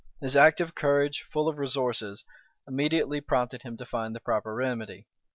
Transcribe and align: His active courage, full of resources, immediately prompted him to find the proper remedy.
His 0.19 0.35
active 0.35 0.73
courage, 0.73 1.27
full 1.31 1.47
of 1.47 1.59
resources, 1.59 2.25
immediately 2.67 3.21
prompted 3.21 3.61
him 3.61 3.77
to 3.77 3.85
find 3.85 4.15
the 4.15 4.19
proper 4.19 4.55
remedy. 4.55 5.05